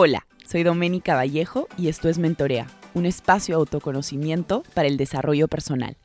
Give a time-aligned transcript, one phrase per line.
[0.00, 5.48] Hola, soy Doménica Vallejo y esto es Mentorea, un espacio de autoconocimiento para el desarrollo
[5.48, 5.96] personal.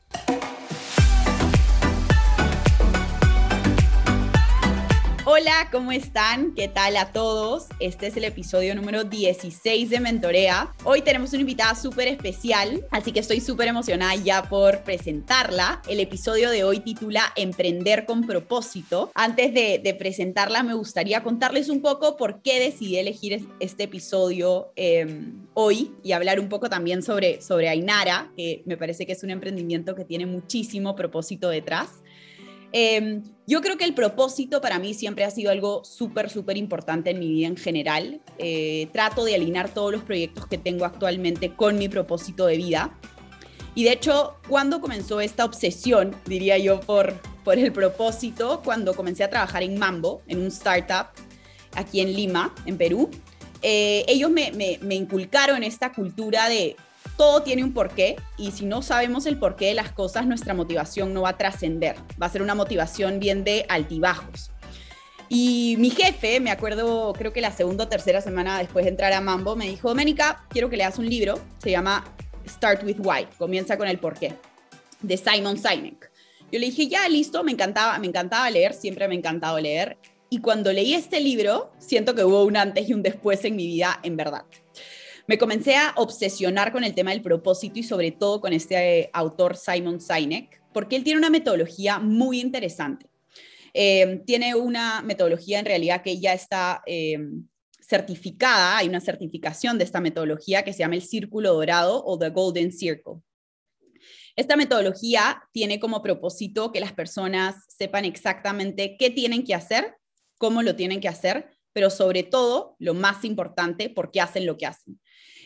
[5.35, 6.53] Hola, ¿cómo están?
[6.53, 7.65] ¿Qué tal a todos?
[7.79, 10.71] Este es el episodio número 16 de Mentorea.
[10.83, 15.81] Hoy tenemos una invitada súper especial, así que estoy súper emocionada ya por presentarla.
[15.89, 19.09] El episodio de hoy titula Emprender con propósito.
[19.15, 25.47] Antes de, presentarla, me gustaría contarles un poco por qué decidí elegir este episodio em,
[25.55, 29.31] hoy y hablar un poco también sobre, sobre Ainara, que me parece que es un
[29.31, 32.02] emprendimiento que tiene muchísimo propósito detrás.
[32.75, 37.11] Em, yo creo que el propósito para mí siempre ha sido algo súper, súper importante
[37.11, 38.19] en mi vida en general.
[38.39, 42.97] Eh, trato de alinear todos los proyectos que tengo actualmente con mi propósito de vida.
[43.75, 47.13] Y de hecho, cuando comenzó esta obsesión, diría yo, por,
[47.43, 51.07] por el propósito, cuando comencé a trabajar en Mambo, en un startup
[51.75, 53.09] aquí en Lima, en Perú,
[53.61, 54.51] eh, ellos me,
[54.81, 56.75] me inculcaron esta cultura de
[57.17, 61.13] todo tiene un porqué y si no sabemos el porqué de las cosas, nuestra motivación
[61.13, 61.95] no va a trascender.
[62.21, 64.51] Va a ser una motivación bien de altibajos.
[65.29, 69.13] Y mi jefe, me acuerdo, creo que la segunda o tercera semana después de entrar
[69.13, 72.03] a Mambo, me dijo, Doménica, quiero que leas un libro, se llama
[72.47, 74.35] Start with Why, comienza con el porqué,
[75.01, 76.11] de Simon Sinek.
[76.51, 79.97] Yo le dije, ya, listo, me encantaba, me encantaba leer, siempre me ha encantado leer.
[80.29, 83.65] Y cuando leí este libro, siento que hubo un antes y un después en mi
[83.65, 84.45] vida, en verdad
[85.27, 89.09] me comencé a obsesionar con el tema del propósito y sobre todo con este eh,
[89.13, 93.07] autor Simon Sinek, porque él tiene una metodología muy interesante.
[93.73, 97.17] Eh, tiene una metodología en realidad que ya está eh,
[97.79, 102.29] certificada, hay una certificación de esta metodología que se llama el Círculo Dorado o The
[102.29, 103.21] Golden Circle.
[104.35, 109.95] Esta metodología tiene como propósito que las personas sepan exactamente qué tienen que hacer,
[110.37, 114.57] cómo lo tienen que hacer, pero sobre todo, lo más importante, por qué hacen lo
[114.57, 114.99] que hacen.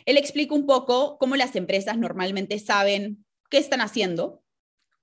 [0.08, 4.42] Él explica un poco cómo las empresas normalmente saben qué están haciendo,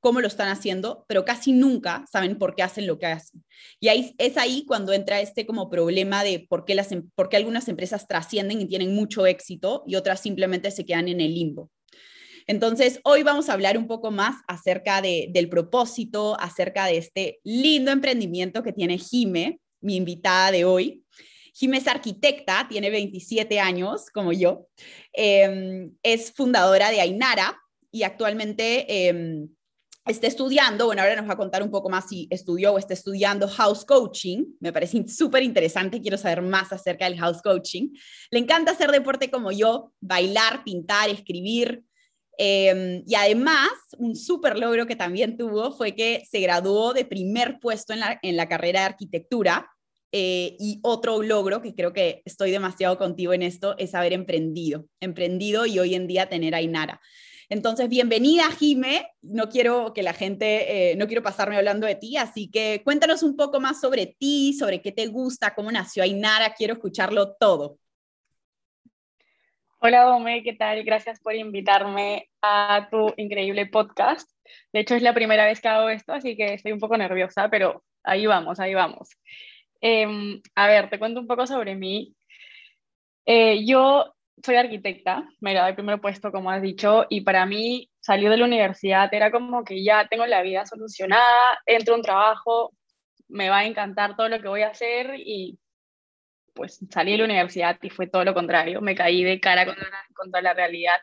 [0.01, 3.45] cómo lo están haciendo, pero casi nunca saben por qué hacen lo que hacen.
[3.81, 7.37] Y es ahí cuando entra este como problema de por qué, las, em, por qué
[7.37, 11.71] algunas empresas trascienden y tienen mucho éxito y otras simplemente se quedan en el limbo.
[12.47, 17.41] Entonces, hoy vamos a hablar un poco más acerca de, del propósito, acerca de este
[17.45, 21.04] lindo emprendimiento que tiene Jime, mi invitada de hoy.
[21.55, 24.67] Jimé es arquitecta, tiene 27 años, como yo.
[25.13, 27.57] Em, es fundadora de Ainara
[27.93, 29.49] y actualmente em,
[30.05, 32.93] está estudiando, bueno, ahora nos va a contar un poco más si estudió o está
[32.93, 34.45] estudiando house coaching.
[34.59, 37.91] Me parece súper interesante, quiero saber más acerca del house coaching.
[38.33, 41.85] Le encanta hacer deporte como yo, bailar, pintar, escribir.
[42.37, 47.61] Em, y además, un súper logro que también tuvo fue que se graduó de primer
[47.61, 49.71] puesto en la, en la carrera de arquitectura
[50.17, 54.87] eh, y otro logro, que creo que estoy demasiado contigo en esto, es haber emprendido,
[55.01, 57.01] emprendido y hoy en día tener a Inara.
[57.49, 59.09] Entonces, bienvenida, Jime.
[59.23, 63.25] No quiero que la gente, eh, no quiero pasarme hablando de ti, así que cuéntanos
[63.25, 66.55] un poco más sobre ti, sobre qué te gusta, cómo nació Ainara.
[66.55, 67.79] Quiero escucharlo todo.
[69.81, 70.85] Hola, Dome, ¿qué tal?
[70.85, 74.31] Gracias por invitarme a tu increíble podcast.
[74.73, 77.49] De hecho, es la primera vez que hago esto, así que estoy un poco nerviosa,
[77.51, 79.11] pero ahí vamos, ahí vamos.
[79.87, 82.17] Em, a ver, te cuento un poco sobre mí.
[83.27, 87.91] Eh, yo soy arquitecta, me gradué el primer puesto, como has dicho, y para mí
[88.01, 92.03] salir de la universidad era como que ya tengo la vida solucionada, entro a un
[92.03, 92.73] trabajo,
[93.29, 95.59] me va a encantar todo lo que voy a hacer y
[96.55, 99.91] pues salí de la universidad y fue todo lo contrario, me caí de cara contra
[99.91, 100.97] la, contra la realidad.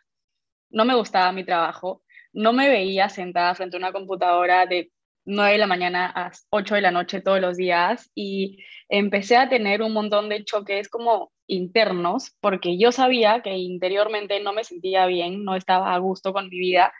[0.71, 2.03] No me gustaba mi trabajo,
[2.33, 4.91] no me veía sentada frente a una computadora de
[5.25, 9.49] 9 de la mañana a 8 de la noche todos los días y empecé a
[9.49, 15.05] tener un montón de choques como internos porque yo sabía que interiormente no me sentía
[15.05, 16.93] bien, no estaba a gusto con mi vida,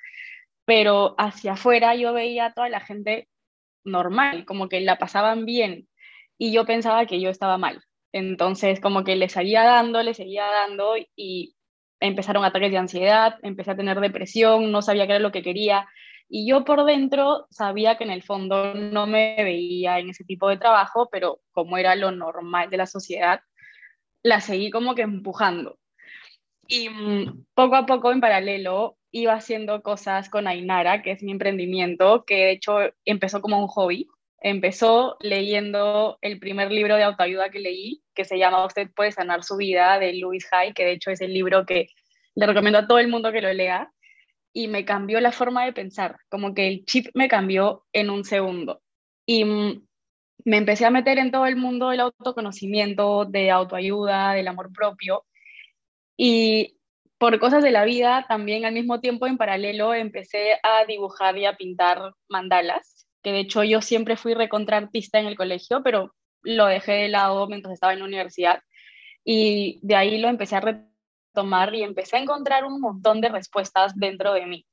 [0.65, 3.27] pero hacia afuera yo veía a toda la gente
[3.83, 5.87] normal, como que la pasaban bien
[6.37, 7.81] y yo pensaba que yo estaba mal.
[8.13, 11.55] Entonces como que le seguía dando, le seguía dando y
[11.99, 15.87] empezaron ataques de ansiedad, empecé a tener depresión, no sabía qué era lo que quería
[16.33, 20.47] y yo por dentro sabía que en el fondo no me veía en ese tipo
[20.47, 23.41] de trabajo, pero como era lo normal de la sociedad,
[24.23, 25.77] la seguí como que empujando.
[26.69, 31.33] Y mm, poco a poco en paralelo iba haciendo cosas con Ainara, que es mi
[31.33, 34.07] emprendimiento, que de hecho empezó como un hobby.
[34.39, 39.43] Empezó leyendo el primer libro de autoayuda que leí, que se llama Usted puede sanar
[39.43, 41.87] su vida, de Louis Hay, que de hecho es el libro que
[42.35, 43.91] le recomiendo a todo el mundo que lo lea
[44.53, 48.23] y me cambió la forma de pensar, como que el chip me cambió en un
[48.25, 48.81] segundo.
[49.25, 49.87] Y mm,
[50.45, 55.25] me empecé a meter en todo el mundo del autoconocimiento, de autoayuda, del amor propio,
[56.17, 56.77] Y
[57.17, 61.45] por cosas de la vida, también al mismo tiempo, en paralelo, empecé a dibujar y
[61.45, 66.15] a pintar mandalas, que de hecho yo siempre fui recontra artista en el colegio, pero
[66.43, 68.61] lo dejé de lado mientras estaba en la universidad.
[69.23, 70.61] Y de ahí lo empecé a
[71.33, 74.65] retomar y empecé a encontrar un montón de respuestas dentro de mí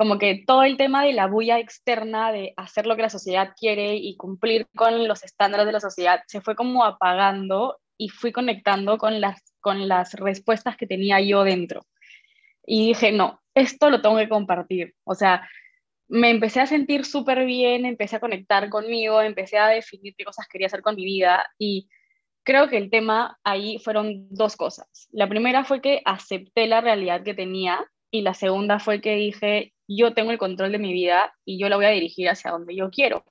[0.00, 3.52] como que todo el tema de la bulla externa, de hacer lo que la sociedad
[3.54, 8.32] quiere y cumplir con los estándares de la sociedad, se fue como apagando y fui
[8.32, 11.86] conectando con las, con las respuestas que tenía yo dentro.
[12.64, 14.94] Y dije, no, esto lo tengo que compartir.
[15.04, 15.46] O sea,
[16.08, 20.48] me empecé a sentir súper bien, empecé a conectar conmigo, empecé a definir qué cosas
[20.48, 21.90] quería hacer con mi vida y
[22.44, 25.08] creo que el tema ahí fueron dos cosas.
[25.12, 29.72] La primera fue que acepté la realidad que tenía y la segunda fue que dije,
[29.86, 32.74] yo tengo el control de mi vida y yo la voy a dirigir hacia donde
[32.74, 33.24] yo quiero.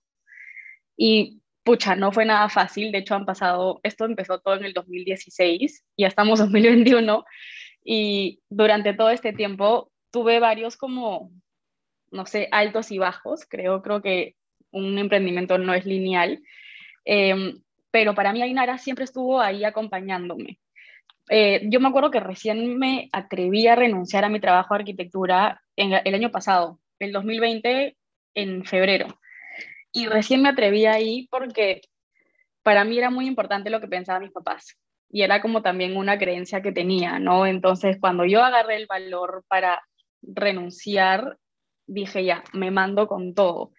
[0.95, 4.73] Y pucha, no fue nada fácil, de hecho han pasado, esto empezó todo en el
[4.73, 7.25] 2016, ya estamos en 2021
[7.83, 11.31] y durante todo este tiempo tuve varios como,
[12.11, 14.35] no sé, altos y bajos, creo, creo que
[14.71, 16.41] un emprendimiento no es lineal,
[17.06, 17.61] em,
[17.91, 20.59] pero para mí Ainara siempre estuvo ahí acompañándome.
[21.30, 25.62] Eh, yo me acuerdo que recién me atreví a renunciar a mi trabajo de arquitectura
[25.75, 27.95] en el año pasado, el 2020,
[28.33, 29.07] en febrero.
[29.91, 31.81] Y recién me atreví ahí porque
[32.63, 34.77] para mí era muy importante lo que pensaban mis papás.
[35.12, 37.47] Y era como también una creencia que tenía, ¿no?
[37.47, 39.81] Entonces, cuando yo agarré el valor para
[40.21, 41.38] renunciar,
[41.88, 43.71] dije ya, me mando con todo.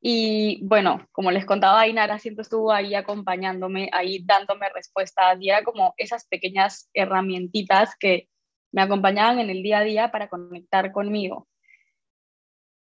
[0.00, 5.94] Y bueno, como les contaba, Ainara siempre estuvo ahí acompañándome, ahí dándome respuestas y como
[5.96, 8.28] esas pequeñas herramientitas que
[8.70, 11.48] me acompañaban en el día a día para conectar conmigo.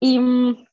[0.00, 0.66] Y mm,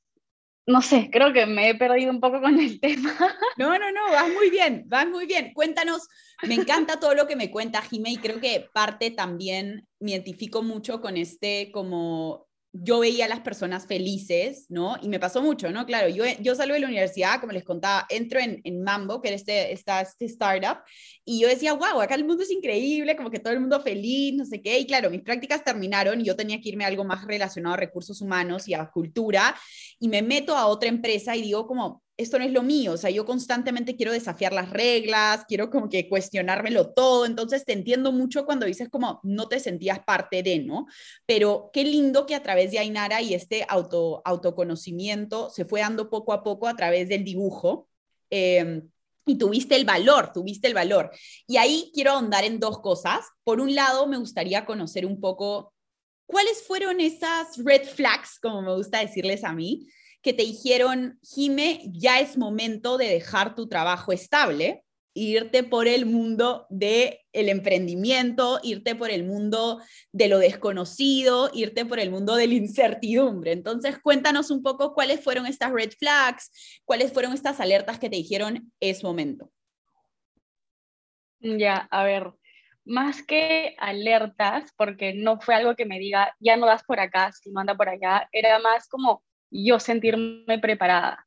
[0.67, 3.13] no sé, creo que me he perdido un poco con el tema.
[3.57, 5.53] No, no, no, vas muy bien, vas muy bien.
[5.53, 6.07] Cuéntanos,
[6.41, 10.63] me encanta todo lo que me cuenta Jime y creo que parte también, me identifico
[10.63, 12.44] mucho con este como
[12.77, 14.97] yo veía a las personas felices, ¿no?
[15.01, 15.85] Y me pasó mucho, ¿no?
[15.85, 19.29] Claro, yo, yo salgo de la universidad, como les contaba, entro en, en Mambo, que
[19.29, 20.79] era este, esta, este startup,
[21.23, 24.33] y yo decía, wow, acá el mundo es increíble, como que todo el mundo feliz,
[24.35, 27.05] no sé qué, y claro, mis prácticas terminaron y yo tenía que irme a algo
[27.05, 29.55] más relacionado a recursos humanos y a cultura,
[29.97, 32.97] y me meto a otra empresa y digo como, esto no es lo mío, o
[32.97, 38.13] sea, yo constantemente quiero desafiar las reglas, quiero como que cuestionármelo todo, entonces te entiendo
[38.13, 40.87] mucho cuando dices como no te sentías parte de, ¿no?
[41.25, 46.09] Pero qué lindo que a través de Ainara y este auto, autoconocimiento se fue dando
[46.09, 47.89] poco a poco a través del dibujo.
[48.29, 48.89] Em,
[49.27, 51.11] y tuviste el valor, tuviste el valor.
[51.47, 53.25] Y ahí quiero ahondar en dos cosas.
[53.43, 55.73] Por un lado, me gustaría conocer un poco
[56.27, 59.87] cuáles fueron esas red flags, como me gusta decirles a mí,
[60.25, 64.83] que te dijeron, Jime, ya es momento de dejar tu trabajo estable,
[65.13, 69.79] irte por el mundo del el emprendimiento, irte por el mundo
[70.11, 73.51] de lo desconocido, irte por el mundo de la incertidumbre.
[73.51, 78.15] Entonces, cuéntanos un poco cuáles fueron estas red flags, cuáles fueron estas alertas que te
[78.15, 79.51] dijeron es momento.
[81.39, 82.31] Ya, a ver,
[82.83, 87.31] más que alertas, porque no fue algo que me diga, ya no das por acá,
[87.31, 89.23] si no anda por allá, era más como
[89.63, 91.25] yo sentirme preparada.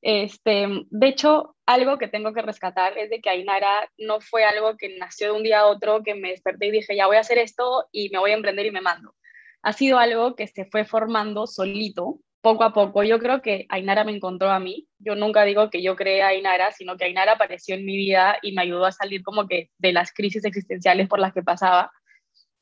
[0.00, 4.76] Este, de hecho, algo que tengo que rescatar es de que Ainara no fue algo
[4.76, 7.20] que nació de un día a otro, que me desperté y dije, ya voy a
[7.20, 9.14] hacer esto y me voy a emprender y me mando.
[9.62, 13.02] Ha sido algo que se fue formando solito, poco a poco.
[13.02, 14.88] Yo creo que Ainara me encontró a mí.
[14.98, 18.38] Yo nunca digo que yo creé a Ainara, sino que Ainara apareció en mi vida
[18.40, 21.90] y me ayudó a salir como que de las crisis existenciales por las que pasaba.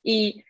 [0.02, 0.42] Y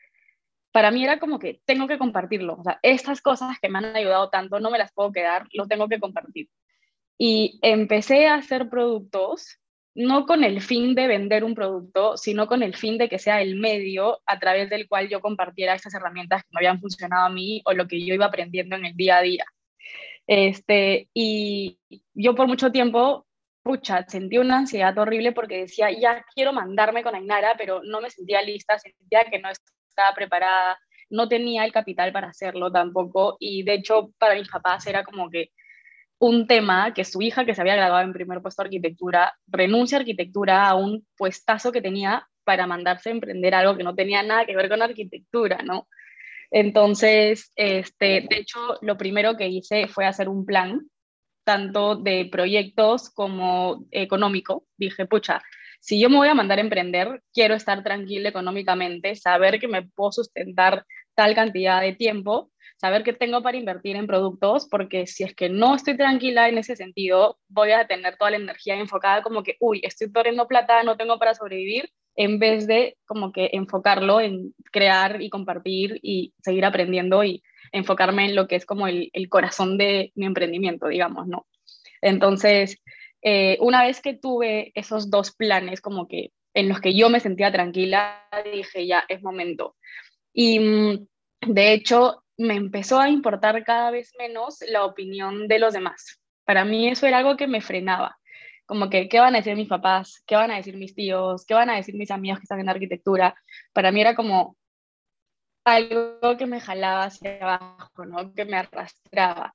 [0.76, 2.56] para mí era como que tengo que compartirlo.
[2.58, 5.66] O sea, estas cosas que me han ayudado tanto no me las puedo quedar, lo
[5.66, 6.50] tengo que compartir.
[7.16, 9.58] Y empecé a hacer productos
[9.94, 13.40] no con el fin de vender un producto, sino con el fin de que sea
[13.40, 17.30] el medio a través del cual yo compartiera estas herramientas que me habían funcionado a
[17.30, 19.46] mí o lo que yo iba aprendiendo en el día a día.
[20.26, 21.78] Este, y
[22.12, 23.26] yo por mucho tiempo,
[23.62, 28.10] pucha, sentí una ansiedad horrible porque decía, ya quiero mandarme con Ainara, pero no me
[28.10, 29.48] sentía lista, sentía que no
[29.96, 34.86] estaba preparada, no tenía el capital para hacerlo tampoco y de hecho para mis papás
[34.86, 35.50] era como que
[36.18, 39.98] un tema que su hija que se había graduado en primer puesto de arquitectura renuncia
[39.98, 44.22] a arquitectura a un puestazo que tenía para mandarse a emprender algo que no tenía
[44.22, 45.88] nada que ver con arquitectura, ¿no?
[46.50, 50.88] Entonces, este, de hecho, lo primero que hice fue hacer un plan,
[51.44, 54.64] tanto de proyectos como económico.
[54.76, 55.42] Dije, pucha,
[55.80, 59.82] si yo me voy a mandar a emprender, quiero estar tranquila económicamente, saber que me
[59.82, 65.24] puedo sustentar tal cantidad de tiempo, saber que tengo para invertir en productos, porque si
[65.24, 69.22] es que no estoy tranquila en ese sentido, voy a tener toda la energía enfocada
[69.22, 73.50] como que, uy, estoy perdiendo plata, no tengo para sobrevivir, en vez de como que
[73.52, 77.42] enfocarlo en crear y compartir y seguir aprendiendo y
[77.72, 81.46] enfocarme en lo que es como el, corazón de mi emprendimiento, digamos, ¿no?
[82.00, 82.82] Entonces,
[83.28, 87.18] eh, una vez que tuve esos dos planes como que en los que yo me
[87.18, 89.74] sentía tranquila, dije, ya, es momento.
[90.32, 91.08] Y mm,
[91.40, 96.20] de hecho, me empezó a importar cada vez menos la opinión de los demás.
[96.44, 98.16] Para mí eso era algo que me frenaba.
[98.64, 100.22] Como que, ¿qué van a decir mis papás?
[100.24, 101.44] ¿Qué van a decir mis tíos?
[101.46, 103.34] ¿Qué van a decir mis amigos que están en arquitectura?
[103.72, 104.56] Para mí era como
[105.64, 108.32] algo que me jalaba hacia abajo, ¿no?
[108.34, 109.52] Que me arrastraba.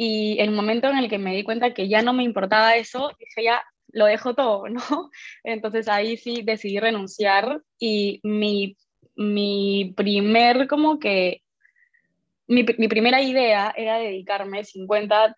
[0.00, 3.10] Y el momento en el que me di cuenta que ya no me importaba eso,
[3.18, 5.10] dije, ya, lo dejo todo, ¿no?
[5.42, 8.76] Entonces ahí sí decidí renunciar y mi,
[9.16, 11.42] mi primer como que,
[12.46, 15.34] mi, mi primera idea era dedicarme 50%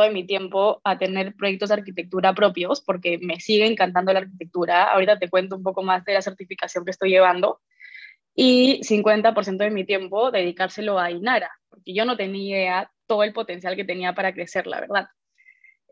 [0.00, 4.84] de mi tiempo a tener proyectos de arquitectura propios, porque me sigue encantando la arquitectura.
[4.84, 7.60] Ahorita te cuento un poco más de la certificación que estoy llevando.
[8.36, 13.34] Y 50% de mi tiempo dedicárselo a Inara, porque yo no tenía idea todo el
[13.34, 15.06] potencial que tenía para crecer, la verdad.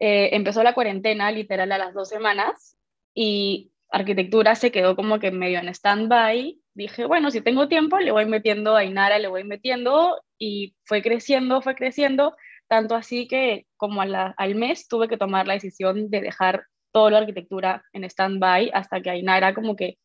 [0.00, 2.76] Eh, empezó la cuarentena literal a las dos semanas
[3.14, 6.58] y arquitectura se quedó como que medio en stand-by.
[6.72, 11.02] Dije, bueno, si tengo tiempo, le voy metiendo a Inara, le voy metiendo y fue
[11.02, 12.34] creciendo, fue creciendo,
[12.66, 17.18] tanto así que como al mes tuve que tomar la decisión de dejar toda la
[17.18, 19.98] arquitectura en stand-by hasta que Ainara como que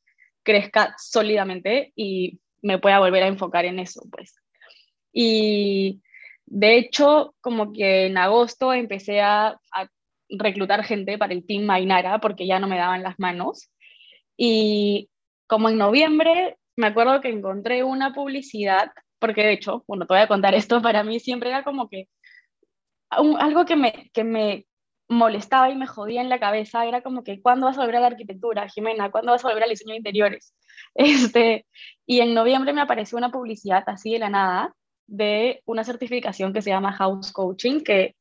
[0.43, 4.35] crezca sólidamente y me pueda volver a enfocar en eso, pues.
[5.11, 6.01] Y
[6.45, 9.59] de hecho, como que en agosto empecé a,
[10.31, 13.71] reclutar gente para el Team Mainara porque ya no me daban las manos.
[14.37, 15.09] Y
[15.47, 20.21] como en noviembre, me acuerdo que encontré una publicidad, porque de hecho, bueno, te voy
[20.21, 22.07] a contar esto, para mí siempre era como que
[23.09, 24.67] algo que me, que me
[25.09, 28.01] molestaba y me jodía en la cabeza era como que, ¿cuándo vas a volver a
[28.01, 29.11] la arquitectura, Jimena?
[29.11, 30.53] ¿Cuándo vas a volver al diseño de interiores?
[30.95, 31.67] Este,
[32.05, 34.75] y en noviembre me apareció una publicidad así de la nada
[35.09, 38.15] de una certificación que se llama House Coaching, que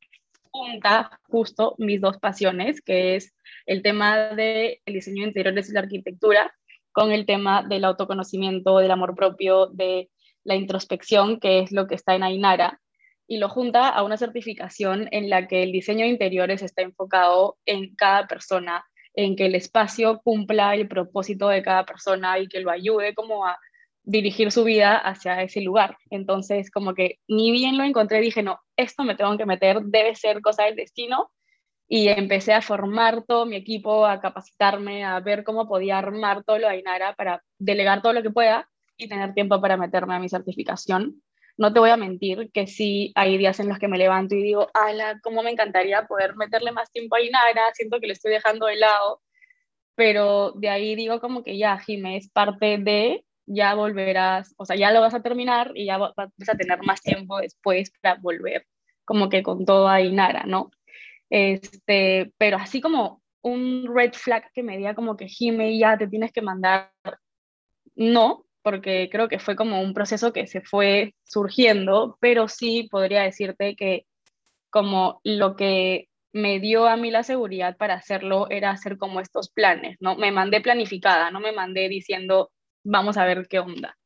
[0.51, 3.35] junta justo mis dos pasiones, que es
[3.67, 6.53] el tema del diseño de interiores y la arquitectura,
[6.93, 10.11] con el tema del autoconocimiento, del amor propio, de
[10.45, 12.81] la introspección, que es lo que está en Ainara,
[13.27, 17.59] y lo junta a una certificación en la que el diseño de interiores está enfocado
[17.67, 22.61] en cada persona, en que el espacio cumpla el propósito de cada persona y que
[22.61, 23.59] lo ayude como a
[24.09, 25.99] dirigir su vida hacia ese lugar.
[26.09, 30.15] Entonces, como que ni bien lo encontré, dije, no, esto me tengo que meter, debe
[30.15, 31.31] ser cosa del destino.
[31.91, 36.59] Y empecé a formar todo mi equipo, a capacitarme, a ver cómo podía armar todo
[36.59, 40.19] lo de Ainara para delegar todo lo que pueda y tener tiempo para meterme a
[40.19, 41.23] mi certificación.
[41.57, 44.43] No te voy a mentir que sí hay días en los que me levanto y
[44.43, 48.33] digo, ala, cómo me encantaría poder meterle más tiempo a Ainara, siento que le estoy
[48.33, 49.23] dejando de lado.
[49.95, 54.77] Pero de ahí digo como que ya, Jimé, es parte de ya volverás, o sea,
[54.77, 58.67] ya lo vas a terminar y ya vas a tener más tiempo después para volver
[59.05, 60.71] como que con todo a Inara, ¿no?
[61.31, 66.09] Este, pero así como un red flag que me diga como que Jime ya te
[66.09, 66.93] tienes que mandar,
[67.95, 73.23] no, porque creo que fue como un proceso que se fue surgiendo, pero sí podría
[73.23, 74.05] decirte que
[74.71, 79.51] como lo que me dio a mí la seguridad para hacerlo era hacer como estos
[79.51, 80.17] planes, ¿no?
[80.17, 82.51] Me mandé planificada, no me mandé diciendo,
[82.85, 83.99] vamos a ver qué onda.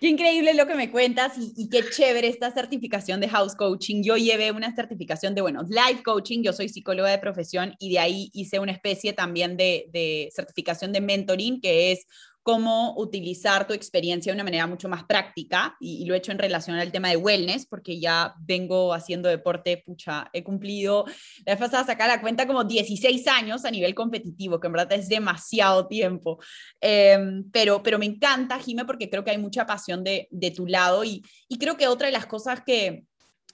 [0.00, 4.02] Qué increíble lo que me cuentas y, qué chévere esta certificación de house coaching.
[4.02, 7.98] Yo llevé una certificación de, bueno, life coaching, yo soy psicóloga de profesión y de
[7.98, 12.06] ahí hice una especie también de, de certificación de mentoring, que es
[12.42, 16.38] cómo utilizar tu experiencia de una manera mucho más práctica y, lo he hecho en
[16.38, 21.04] relación al tema de wellness, porque ya vengo haciendo deporte, pucha, he cumplido,
[21.44, 24.92] la vez pasada sacar la cuenta como 16 años a nivel competitivo, que en verdad
[24.92, 26.38] es demasiado tiempo,
[26.80, 30.66] em, pero, pero me encanta, Jime, porque creo que hay mucha pasión de, de tu
[30.66, 33.04] lado y, y creo que otra de las cosas que,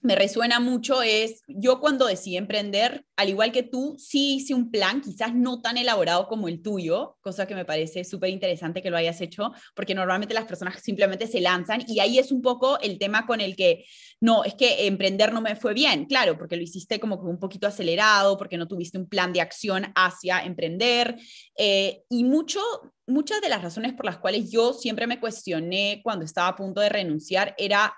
[0.06, 4.70] me resuena mucho es, yo cuando decidí emprender, al igual que tú, sí hice un
[4.70, 8.90] plan, quizás no tan elaborado como el tuyo, cosa que me parece súper interesante que
[8.90, 12.78] lo hayas hecho, porque normalmente las personas simplemente se lanzan y ahí es un poco
[12.78, 13.84] el tema con el que,
[14.20, 17.66] no, es que emprender no me fue bien, claro, porque lo hiciste como un poquito
[17.66, 21.16] acelerado, porque no tuviste un plan de acción hacia emprender
[21.58, 22.60] eh, y mucho,
[23.08, 26.80] muchas de las razones por las cuales yo siempre me cuestioné cuando estaba a punto
[26.80, 27.92] de renunciar era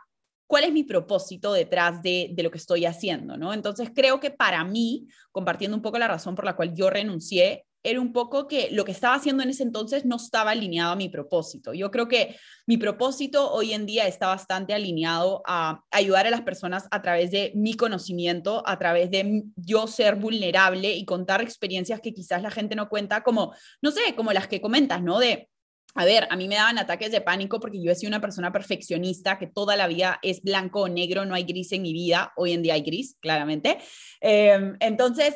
[0.49, 3.53] cuál es mi propósito detrás de, lo que estoy haciendo, ¿no?
[3.53, 7.67] Entonces creo que para mí, compartiendo un poco la razón por la cual yo renuncié,
[7.85, 10.97] era un poco que lo que estaba haciendo en ese entonces no estaba alineado a
[10.97, 11.75] mi propósito.
[11.75, 12.35] Yo creo que
[12.67, 17.31] mi propósito hoy en día está bastante alineado a ayudar a las personas a través
[17.31, 22.51] de mi conocimiento, a través de yo ser vulnerable y contar experiencias que quizás la
[22.51, 25.19] gente no cuenta, como, no sé, como las que comentas, ¿no?
[25.19, 25.49] De
[25.95, 28.53] a ver, a mí me daban ataques de pánico porque yo he sido una persona
[28.53, 32.33] perfeccionista que toda la vida es blanco o negro, no hay gris en mi vida.
[32.37, 33.79] Hoy en día hay gris, claramente.
[34.21, 35.35] Em, entonces,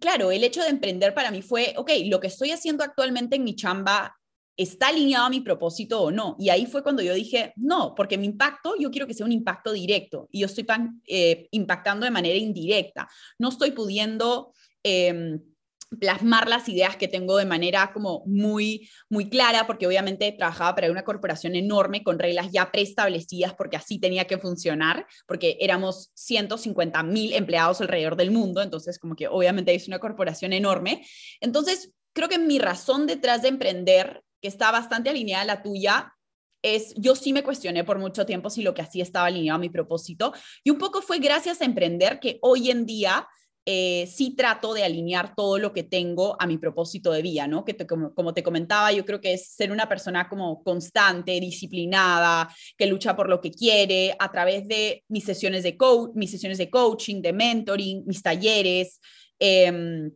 [0.00, 3.44] claro, el hecho de emprender para mí fue, ok, lo que estoy haciendo actualmente en
[3.44, 4.14] mi chamba
[4.56, 6.36] está alineado a mi propósito o no.
[6.38, 9.32] Y ahí fue cuando yo dije, no, porque mi impacto, yo quiero que sea un
[9.32, 10.66] impacto directo y yo estoy
[11.06, 13.08] eh, impactando de manera indirecta.
[13.38, 14.52] No estoy pudiendo...
[14.82, 15.40] Em,
[16.00, 20.90] plasmar las ideas que tengo de manera como muy, muy clara, porque obviamente trabajaba para
[20.90, 27.02] una corporación enorme con reglas ya preestablecidas, porque así tenía que funcionar, porque éramos 150
[27.02, 31.06] mil empleados alrededor del mundo, entonces como que obviamente es una corporación enorme.
[31.40, 36.14] Entonces, creo que mi razón detrás de emprender, que está bastante alineada a la tuya,
[36.62, 39.60] es, yo sí me cuestioné por mucho tiempo si lo que hacía estaba alineado a
[39.60, 40.32] mi propósito,
[40.64, 43.26] y un poco fue gracias a emprender que hoy en día
[43.70, 47.66] eh, sí trato de alinear todo lo que tengo a mi propósito de vida, ¿no?
[47.66, 52.48] Que como, te comentaba, yo creo que es ser una persona como constante, disciplinada,
[52.78, 56.56] que lucha por lo que quiere a través de mis sesiones de, coach, mis sesiones
[56.56, 59.02] de coaching, de mentoring, mis talleres.
[59.38, 60.12] Em,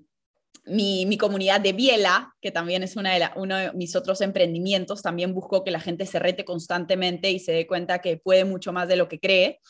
[0.64, 5.62] mi, comunidad de Biela, que también es una uno de mis otros emprendimientos, también busco
[5.62, 8.96] que la gente se rete constantemente y se dé cuenta que puede mucho más de
[8.96, 9.60] lo que cree.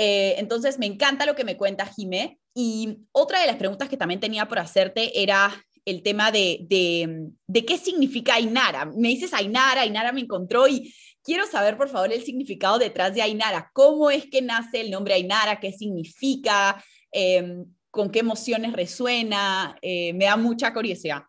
[0.00, 2.38] Eh, entonces, me encanta lo que me cuenta Jimé.
[2.54, 5.52] Y otra de las preguntas que también tenía por hacerte era
[5.84, 8.84] el tema de, de, qué significa Ainara.
[8.84, 13.22] Me dices Ainara, Ainara me encontró y quiero saber, por favor, el significado detrás de
[13.22, 13.70] Ainara.
[13.72, 15.58] ¿Cómo es que nace el nombre Ainara?
[15.58, 16.82] ¿Qué significa?
[17.10, 19.76] Em, ¿Con qué emociones resuena?
[19.82, 21.22] Eh, me da mucha curiosidad.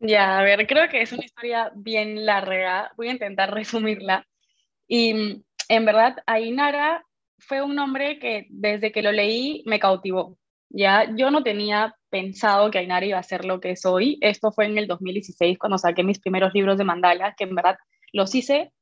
[0.00, 2.92] Ya, a ver, creo que es una historia bien larga.
[2.98, 4.26] Voy a intentar resumirla.
[4.86, 7.04] Y en verdad, Ainara
[7.38, 10.36] fue un nombre que desde que lo leí me cautivó.
[10.70, 14.18] Ya, yo no tenía pensado que Ainara iba a ser lo que es hoy.
[14.20, 17.76] Esto fue en el 2016 cuando saqué mis primeros libros de mandala, que en verdad
[18.12, 18.72] los hice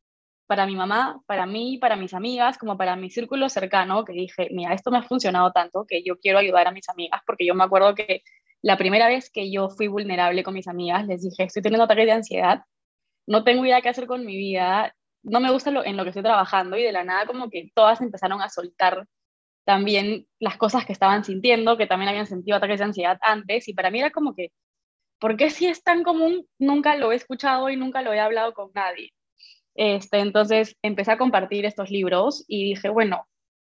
[0.46, 4.48] para mi mamá, para mí, para mis amigas, como para mi círculo cercano, que dije,
[4.52, 7.54] mira, esto me ha funcionado tanto que yo quiero ayudar a mis amigas, porque yo
[7.54, 8.22] me acuerdo que
[8.62, 12.06] la primera vez que yo fui vulnerable con mis amigas, les dije, estoy teniendo ataques
[12.06, 12.62] de ansiedad,
[13.26, 14.94] no tengo idea qué hacer con mi vida,
[15.26, 17.70] no me gusta lo, en lo que estoy trabajando y de la nada como que
[17.74, 19.06] todas empezaron a soltar
[19.64, 23.74] también las cosas que estaban sintiendo, que también habían sentido ataques de ansiedad antes y
[23.74, 24.52] para mí era como que,
[25.18, 26.46] ¿por qué si es tan común?
[26.58, 29.12] Nunca lo he escuchado y nunca lo he hablado con nadie.
[29.74, 33.26] Este, entonces empecé a compartir estos libros y dije, bueno,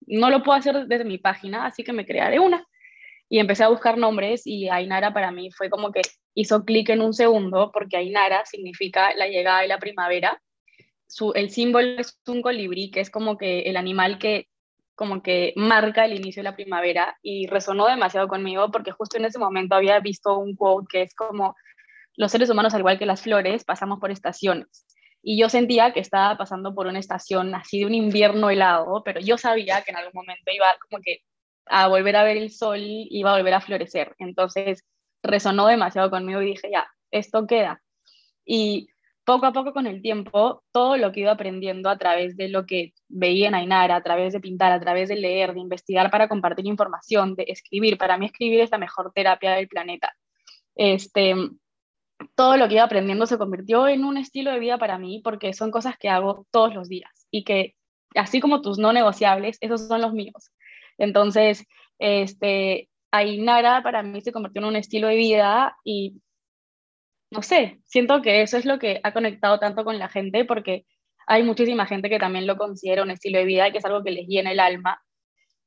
[0.05, 2.65] no lo puedo hacer desde mi página, así que me crearé una.
[3.29, 6.01] Y empecé a buscar nombres y Ainara para mí fue como que
[6.33, 10.41] hizo clic en un segundo porque Ainara significa la llegada de la primavera
[11.35, 14.47] el símbolo es un colibrí, que es como que el animal que
[14.95, 19.25] como que marca el inicio de la primavera y resonó demasiado conmigo porque justo en
[19.25, 21.55] ese momento había visto un quote que es como
[22.15, 24.87] los seres humanos al igual que las flores pasamos por estaciones
[25.21, 29.19] y yo sentía que estaba pasando por una estación así de un invierno helado, pero
[29.19, 31.19] yo sabía que en algún momento iba como que
[31.65, 34.15] a volver a ver el sol, iba a volver a florecer.
[34.19, 34.85] Entonces
[35.21, 37.81] resonó demasiado conmigo y dije, ya, esto queda.
[38.45, 38.87] Y
[39.27, 42.65] poco a poco con el tiempo, todo lo que iba aprendiendo a través de lo
[42.65, 46.29] que veía en Ainara, a través de pintar, a través de leer, de investigar para
[46.29, 47.97] compartir información, de escribir.
[47.97, 50.15] Para mí escribir es la mejor terapia del planeta.
[50.75, 51.35] Este,
[52.35, 55.51] todo lo que iba aprendiendo se convirtió en un estilo de vida para mí porque
[55.51, 57.75] son cosas que hago todos los días y que,
[58.15, 60.51] así como tus no negociables, esos son los míos.
[60.97, 61.65] Entonces,
[61.99, 66.21] este, Ainara para mí se convirtió en un estilo de vida y
[67.31, 70.85] no sé, siento que eso es lo que ha conectado tanto con la gente porque
[71.27, 74.03] hay muchísima gente que también lo considera un estilo de vida y que es algo
[74.03, 75.01] que les llena el alma.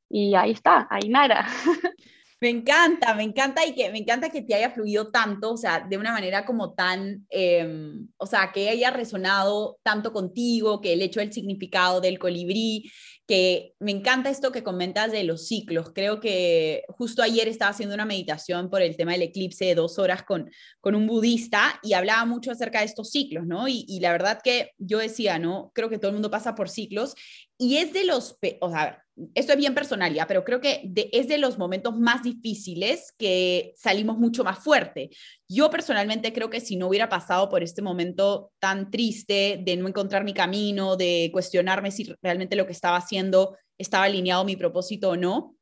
[0.09, 1.47] Y ahí está, ahí nada.
[2.43, 5.81] Me encanta, me encanta y que me encanta que te haya fluido tanto, o sea,
[5.81, 11.03] de una manera como tan, em, o sea, que haya resonado tanto contigo, que el
[11.03, 12.91] hecho del significado del colibrí,
[13.31, 15.93] que me encanta esto que comentas de los ciclos.
[15.95, 20.01] Creo que justo ayer estaba haciendo una meditación por el tema del eclipse de dos
[20.01, 23.69] horas con, con un budista y hablaba mucho acerca de estos ciclos, ¿no?
[23.69, 25.71] Y, y la verdad que yo decía, ¿no?
[25.77, 27.15] Creo que todo el mundo pasa por ciclos
[27.61, 31.29] y es de los, o sea, esto es bien personal ya, pero creo que es
[31.29, 35.11] de los momentos más difíciles que salimos mucho más fuerte.
[35.47, 39.89] Yo personalmente creo que si no hubiera pasado por este momento tan triste de no
[39.89, 44.57] encontrar mi camino, de cuestionarme si realmente lo que estaba haciendo estaba alineado a mi
[44.57, 45.55] propósito o no,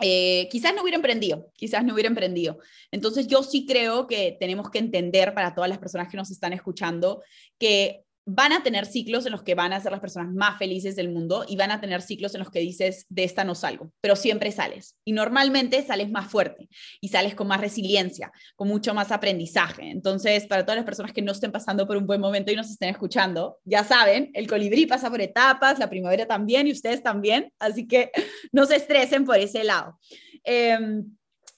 [0.00, 2.60] eh, quizás no hubiera emprendido, quizás no hubiera emprendido.
[2.90, 6.54] Entonces yo sí creo que tenemos que entender para todas las personas que nos están
[6.54, 7.22] escuchando
[7.58, 10.94] que van a tener ciclos en los que van a ser las personas más felices
[10.94, 13.92] del mundo y van a tener ciclos en los que dices, de esta no salgo,
[14.00, 14.96] pero siempre sales.
[15.04, 16.68] Y normalmente sales más fuerte
[17.00, 19.90] y sales con más resiliencia, con mucho más aprendizaje.
[19.90, 22.70] Entonces, para todas las personas que no estén pasando por un buen momento y nos
[22.70, 27.52] estén escuchando, ya saben, el colibrí pasa por etapas, la primavera también y ustedes también,
[27.58, 28.12] así que
[28.52, 29.98] no se estresen por ese lado.
[30.44, 30.78] Eh,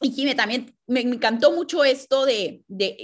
[0.05, 2.63] y Jimé, también me, encantó mucho esto de,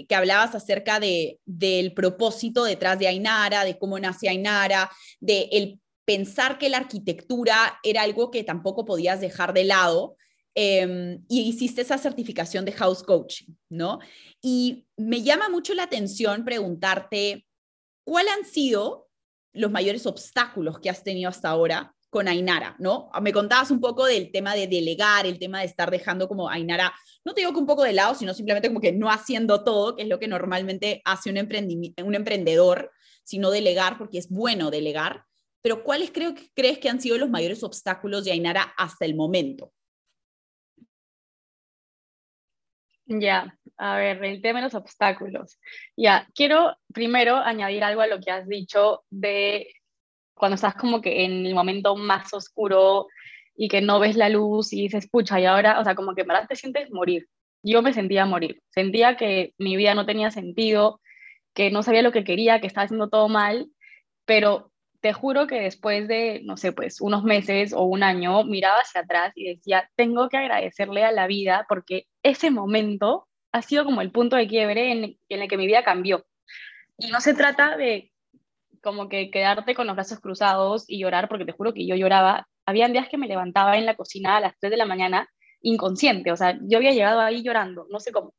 [0.09, 5.81] que hablabas acerca de, del propósito detrás de Ainara, de cómo nace Ainara, de el
[6.05, 10.17] pensar que la arquitectura era algo que tampoco podías dejar de lado.
[10.55, 14.01] Em, y hiciste esa certificación de house coaching, ¿no?
[14.43, 17.47] Y me llama mucho la atención preguntarte,
[18.05, 19.09] ¿cuáles han sido
[19.53, 23.11] los mayores obstáculos que has tenido hasta ahora con Ainara, ¿no?
[23.23, 26.93] Me contabas un poco del tema de delegar, el tema de estar dejando como Ainara,
[27.25, 29.95] no te digo que un poco de lado, sino simplemente como que no haciendo todo,
[29.95, 32.91] que es lo que normalmente hace un, un emprendedor,
[33.23, 35.25] sino delegar, porque es bueno delegar.
[35.63, 39.73] Pero ¿cuáles crees que han sido los mayores obstáculos de Ainara hasta el momento?
[43.07, 45.59] Ya, a ver, el tema de los obstáculos.
[45.97, 49.69] Ya, quiero primero añadir algo a lo que has dicho de
[50.41, 53.09] cuando estás como que en el momento más oscuro
[53.55, 56.23] y que no ves la luz y dices, pucha, y ahora, o sea, como que
[56.23, 57.29] en verdad te sientes morir.
[57.63, 61.03] Yo me sentía morir, sentía que mi vida no tenía sentido,
[61.53, 63.71] que no sabía lo que quería, que estaba haciendo todo mal,
[64.25, 64.73] pero
[65.03, 69.03] te juro que después de, no sé, pues unos meses o un año, miraba hacia
[69.03, 74.01] atrás y decía, tengo que agradecerle a la vida porque ese momento ha sido como
[74.01, 76.25] el punto de quiebre en, en el que mi vida cambió.
[76.97, 78.10] Y no se trata de
[78.83, 82.47] como que quedarte con los brazos cruzados y llorar, porque te juro que yo lloraba.
[82.67, 85.29] Habían días que me levantaba en la cocina a las 3 de la mañana
[85.63, 88.35] inconsciente, o sea, yo había llegado ahí llorando, no sé cómo.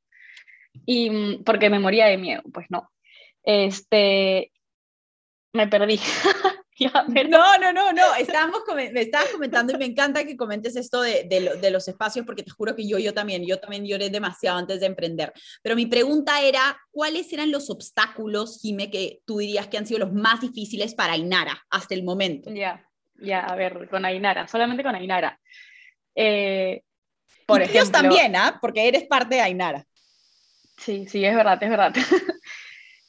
[0.85, 2.89] Y mm, porque me moría de miedo, pues no.
[3.43, 4.51] Este,
[5.53, 5.99] me perdí.
[7.29, 11.25] no, no, no, no, estábamos me estabas comentando y me encanta que comentes esto de,
[11.25, 14.79] de, los espacios porque te juro que yo, yo también, yo también lloré demasiado antes
[14.79, 15.33] de emprender.
[15.61, 19.99] Pero mi pregunta era, ¿cuáles eran los obstáculos, Jime, que tú dirías que han sido
[19.99, 22.51] los más difíciles para Ainara hasta el momento?
[22.53, 25.39] Ya, ya, a ver, con Ainara, solamente con Ainara.
[26.15, 26.81] Eh,
[27.45, 28.57] por y también, ¿ah?
[28.61, 29.85] Porque eres parte de Ainara.
[30.77, 31.93] Sí, sí, es verdad, es verdad.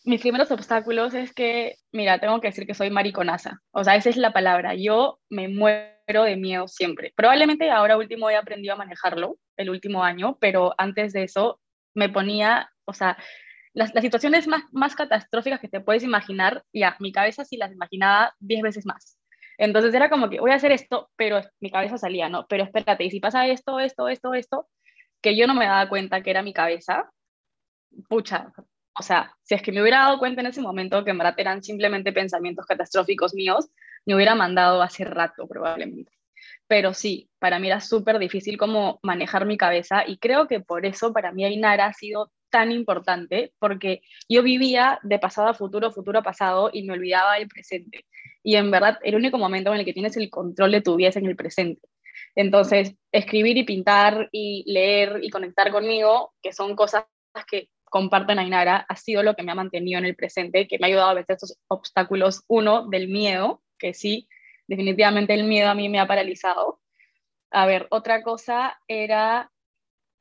[0.05, 3.61] mis primeros obstáculos es que, mira, tengo que decir que soy mariconaza.
[3.71, 4.75] O sea, esa es la palabra.
[4.75, 7.13] Yo me muero de miedo siempre.
[7.15, 11.61] Probablemente ahora último he aprendido a manejarlo, el último año, pero antes de eso
[11.95, 13.17] me ponía, o sea,
[13.75, 17.73] las, las situaciones más, más catastróficas que te puedes imaginar, ya, mi cabeza sí las
[17.73, 19.19] imaginaba diez veces más.
[19.59, 22.47] Entonces era como que voy a hacer esto, pero mi cabeza salía, ¿no?
[22.49, 24.69] Pero espérate, y si pasa esto, esto, esto, esto,
[25.23, 27.11] que yo no me daba cuenta que era mi cabeza,
[28.09, 28.53] pucha,
[28.99, 31.35] o sea, si es que me hubiera dado cuenta en ese momento que en verdad
[31.39, 33.69] eran simplemente pensamientos catastróficos míos,
[34.05, 36.13] me hubiera mandado hace rato probablemente.
[36.67, 40.87] Pero sí, para mí era súper difícil como manejar mi cabeza y creo que por
[40.87, 45.91] eso para mí Ainara ha sido tan importante, porque yo vivía de pasado a futuro,
[45.91, 48.05] futuro a pasado y me olvidaba del presente.
[48.43, 51.09] Y en verdad, el único momento en el que tienes el control de tu vida
[51.09, 51.81] es en el presente.
[52.35, 57.05] Entonces, escribir y pintar y leer y conectar conmigo, que son cosas
[57.51, 60.87] que comparten Ainara ha sido lo que me ha mantenido en el presente, que me
[60.87, 62.43] ha ayudado a vencer estos obstáculos.
[62.49, 64.29] Uno, del miedo, que sí,
[64.67, 66.81] definitivamente el miedo a mí me ha paralizado.
[67.51, 69.53] A ver, otra cosa era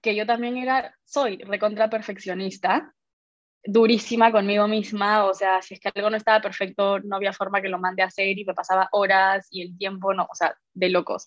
[0.02, 2.94] que yo también era, soy recontra perfeccionista,
[3.64, 7.62] durísima conmigo misma, o sea, si es que algo no estaba perfecto, no había forma
[7.62, 10.58] que lo mande a hacer y me pasaba horas y el tiempo, no, o sea,
[10.74, 11.26] de locos.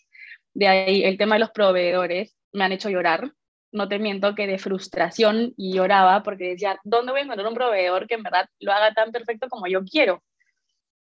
[0.53, 3.33] De ahí el tema de los proveedores me han hecho llorar,
[3.75, 7.55] no te miento que de frustración y lloraba porque decía, ¿dónde voy a encontrar un
[7.55, 10.23] proveedor que en verdad lo haga tan perfecto como yo quiero?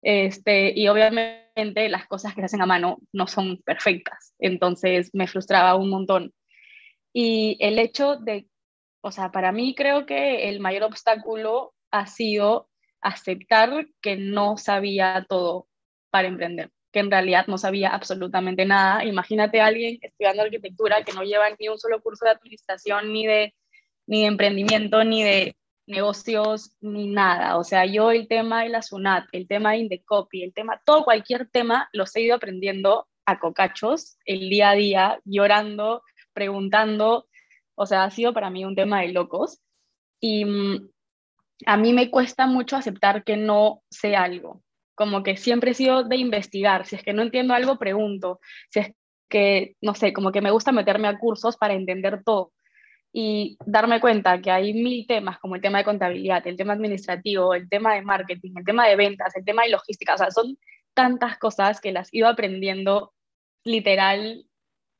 [0.02, 5.28] Este, y obviamente las cosas que se hacen a mano no son perfectas, entonces me
[5.28, 6.32] frustraba un montón.
[7.12, 8.48] Y el hecho de,
[9.02, 12.70] o sea, para mí creo que el mayor obstáculo ha sido
[13.02, 15.68] aceptar que no sabía todo
[16.10, 19.04] para emprender que en realidad no sabía absolutamente nada.
[19.04, 23.26] Imagínate a alguien estudiando arquitectura que no lleva ni un solo curso de administración, ni
[23.26, 23.54] de,
[24.06, 27.56] ni de emprendimiento, ni de negocios, ni nada.
[27.56, 31.04] O sea, yo el tema de la SUNAT, el tema de Indecopy, el tema, todo
[31.04, 36.02] cualquier tema, los he ido aprendiendo a cocachos, el día a día, llorando,
[36.34, 37.26] preguntando.
[37.74, 39.60] O sea, ha sido para mí un tema de locos.
[40.20, 40.90] Y mm,
[41.66, 44.62] a mí me cuesta mucho aceptar que no sé algo
[44.94, 48.80] como que siempre he sido de investigar, si es que no entiendo algo, pregunto, si
[48.80, 48.92] es
[49.28, 52.52] que, no sé, como que me gusta meterme a cursos para entender todo
[53.12, 57.54] y darme cuenta que hay mil temas, como el tema de contabilidad, el tema administrativo,
[57.54, 60.58] el tema de marketing, el tema de ventas, el tema de logística, o sea, son
[60.94, 63.12] tantas cosas que las iba aprendiendo
[63.64, 64.46] literal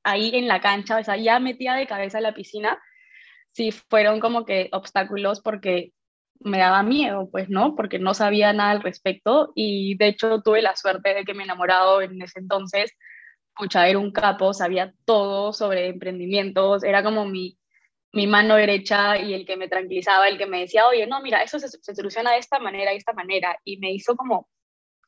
[0.04, 2.78] ahí en la cancha, o sea, ya metía de cabeza en la piscina,
[3.52, 5.92] sí fueron como que obstáculos porque
[6.40, 7.74] me daba miedo, pues, ¿no?
[7.76, 11.44] Porque no sabía nada al respecto y de hecho tuve la suerte de que mi
[11.44, 12.92] enamorado en ese entonces,
[13.56, 17.58] pucha, era un capo, sabía todo sobre emprendimientos, era como mi,
[18.12, 21.42] mi mano derecha y el que me tranquilizaba, el que me decía, oye, no, mira,
[21.42, 24.48] eso se, se soluciona de esta manera, de esta manera, y me hizo como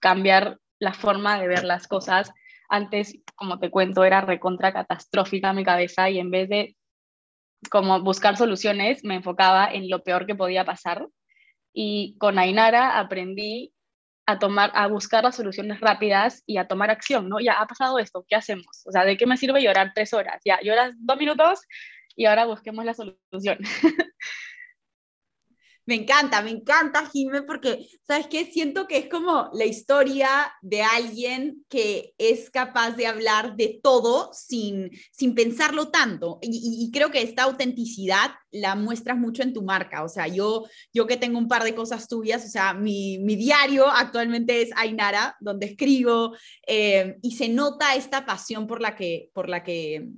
[0.01, 2.33] cambiar la forma de ver las cosas.
[2.69, 6.77] Antes, como te cuento, era recontra catastrófica mi cabeza y en vez de
[7.71, 11.07] como buscar soluciones, me enfocaba en lo peor que podía pasar.
[11.73, 13.75] Y con Ainara aprendí
[14.27, 17.41] a tomar, a buscar las soluciones rápidas y a tomar acción, ¿no?
[17.41, 18.83] Ya ha pasado esto, ¿qué hacemos?
[18.87, 20.41] O sea, ¿de qué me sirve llorar tres horas?
[20.45, 21.61] Ya, lloras dos minutos
[22.17, 23.59] y ahora busquemos la solución.
[25.87, 28.47] Me encanta, me encanta, Jimé, porque, ¿sabes qué?
[28.47, 34.31] Siento que es como la historia de alguien que es capaz de hablar de todo
[34.33, 36.39] sin, sin pensarlo tanto.
[36.41, 40.05] Y, creo que esta autenticidad la muestras mucho en tu marca.
[40.05, 43.37] O sea, yo, yo que tengo un par de cosas tuyas, o sea, mi, mi
[43.37, 46.35] diario actualmente es Ainara, donde escribo,
[46.67, 50.09] eh, y se nota esta pasión por la que, por la que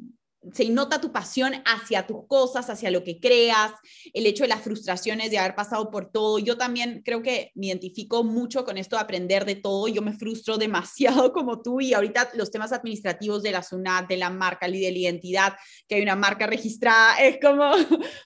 [0.53, 3.73] se nota tu pasión hacia tus cosas, hacia lo que creas,
[4.13, 6.39] el hecho de las frustraciones de haber pasado por todo.
[6.39, 9.89] Yo también creo que me identifico mucho con esto de aprender de todo.
[9.89, 14.17] Yo me frustro demasiado como tú y ahorita los temas administrativos de la SUNAT, de
[14.17, 15.55] la marca y de la identidad,
[15.89, 17.73] que hay una marca registrada, es como,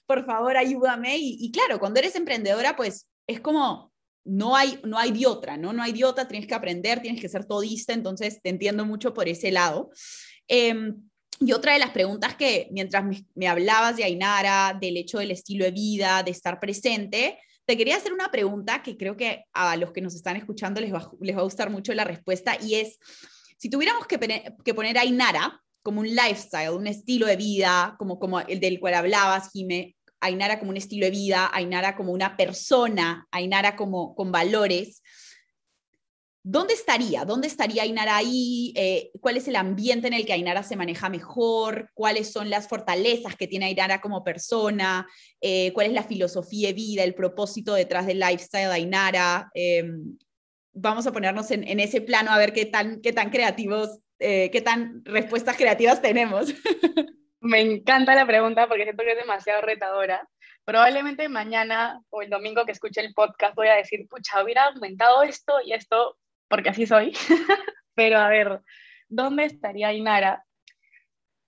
[0.05, 1.17] por favor, ayúdame.
[1.19, 3.91] Y, claro, cuando eres emprendedora, pues es como
[4.23, 5.73] no hay, no hay de otra, ¿no?
[5.73, 9.13] No hay de otra, tienes que aprender, tienes que ser todista, entonces te entiendo mucho
[9.15, 9.89] por ese lado.
[10.47, 10.93] Eh,
[11.43, 15.65] y otra de las preguntas que mientras me, hablabas de Ainara, del hecho del estilo
[15.65, 19.91] de vida, de estar presente, te quería hacer una pregunta que creo que a los
[19.91, 22.99] que nos están escuchando les va, les va a gustar mucho la respuesta y es,
[23.57, 24.19] si tuviéramos que,
[24.63, 28.79] que poner a Ainara como un lifestyle, un estilo de vida, como, como el del
[28.79, 34.13] cual hablabas, Jime, Ainara como un estilo de vida, Ainara como una persona, Ainara como
[34.13, 35.00] con valores,
[36.43, 37.23] ¿Dónde estaría?
[37.23, 38.73] ¿Dónde estaría Ainara ahí?
[38.75, 41.91] Eh, ¿Cuál es el ambiente en el que Ainara se maneja mejor?
[41.93, 45.07] ¿Cuáles son las fortalezas que tiene Ainara como persona?
[45.39, 49.51] Eh, ¿Cuál es la filosofía de vida, el propósito detrás del lifestyle de Ainara?
[49.53, 50.17] Em,
[50.73, 54.61] vamos a ponernos en, ese plano a ver qué tan, qué tan creativos, eh, qué
[54.61, 56.47] tan respuestas creativas tenemos.
[57.39, 60.27] Me encanta la pregunta porque siento que es demasiado retadora.
[60.63, 65.21] Probablemente mañana o el domingo que escuche el podcast voy a decir, pucha, hubiera aumentado
[65.23, 66.17] esto y esto
[66.51, 67.13] porque así soy.
[67.95, 68.61] Pero a ver,
[69.09, 70.43] ¿dónde estaría Ainara?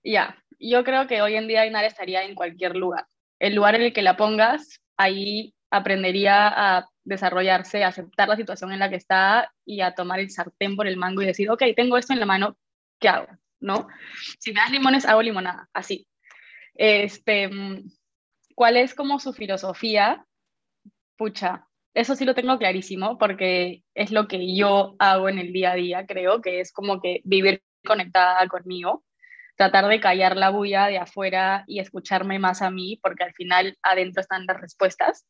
[0.02, 3.06] Ya, yo creo que hoy en día Ainara estaría en cualquier lugar.
[3.38, 8.72] El lugar en el que la pongas, ahí aprendería a desarrollarse, a aceptar la situación
[8.72, 11.62] en la que está y a tomar el sartén por el mango y decir, ok,
[11.76, 12.56] tengo esto en la mano,
[12.98, 13.28] ¿qué hago?
[13.60, 13.88] ¿No?
[14.38, 16.06] Si me das limones, hago limonada, así.
[16.74, 17.50] Este,
[18.54, 20.24] ¿Cuál es como su filosofía?
[21.16, 25.72] Pucha, eso sí lo tengo clarísimo porque es lo que yo hago en el día
[25.72, 29.04] a día, creo, que es como que vivir conectada conmigo,
[29.56, 33.78] tratar de callar la bulla de afuera y escucharme más a mí, porque al final
[33.82, 35.26] adentro están las respuestas,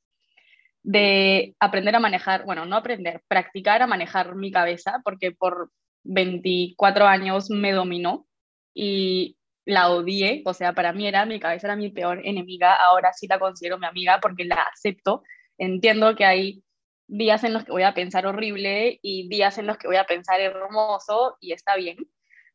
[0.82, 5.70] de aprender a manejar, bueno, no aprender, practicar a manejar mi cabeza, porque por
[6.04, 8.26] 24 años me dominó
[8.74, 13.12] y la odié, o sea, para mí era mi cabeza era mi peor enemiga, ahora
[13.14, 15.22] sí la considero mi amiga porque la acepto
[15.58, 16.62] entiendo que hay
[17.06, 20.04] días en los que voy a pensar horrible y días en los que voy a
[20.04, 21.96] pensar hermoso y está bien,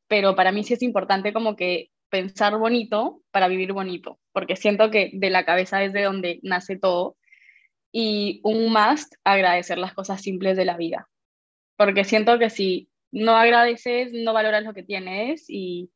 [0.08, 4.90] pero para mí sí es importante como que pensar bonito para vivir bonito, porque siento
[4.90, 7.16] que de la cabeza es de donde nace todo
[7.92, 11.08] y un must agradecer las cosas simples de la vida,
[11.78, 15.92] porque siento que si no agradeces, no valoras lo que tienes y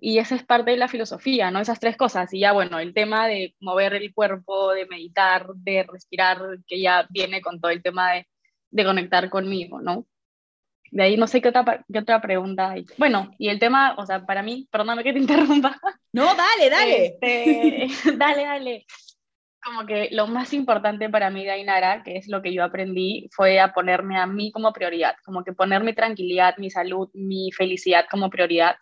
[0.00, 1.60] y esa es parte de la filosofía, ¿no?
[1.60, 2.32] Esas tres cosas.
[2.32, 7.06] Y ya, bueno, el tema de mover el cuerpo, de meditar, de respirar, que ya
[7.10, 8.26] viene con todo el tema de,
[8.70, 10.06] de conectar conmigo, ¿no?
[10.90, 12.86] De ahí no sé qué otra, qué otra pregunta hay.
[12.98, 15.78] Bueno, y el tema, o sea, para mí, perdóname que te interrumpa.
[16.12, 17.06] No, dale, dale.
[17.06, 18.86] Este, dale, dale.
[19.62, 23.28] Como que lo más importante para mí de Ainara, que es lo que yo aprendí,
[23.30, 27.52] fue a ponerme a mí como prioridad, como que poner mi tranquilidad, mi salud, mi
[27.52, 28.76] felicidad como prioridad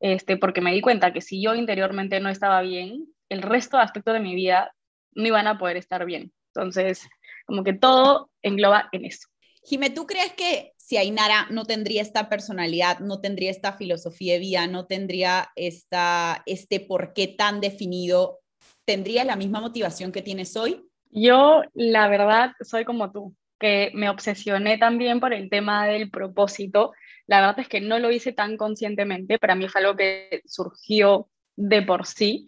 [0.00, 3.82] este, porque me di cuenta que si yo interiormente no estaba bien, el resto de
[3.82, 4.74] aspectos de mi vida
[5.12, 6.32] no iban a poder estar bien.
[6.54, 7.08] Entonces,
[7.46, 9.28] como que todo engloba en eso.
[9.62, 14.38] Jime, ¿tú crees que si Ainara no tendría esta personalidad, no tendría esta filosofía de
[14.38, 18.40] vida, no tendría esta, este por qué tan definido,
[18.86, 20.88] ¿tendría la misma motivación que tienes hoy?
[21.10, 26.92] Yo, la verdad, soy como tú, que me obsesioné también por el tema del propósito.
[27.26, 31.28] La verdad es que no lo hice tan conscientemente, para mí fue algo que surgió
[31.56, 32.46] de por sí,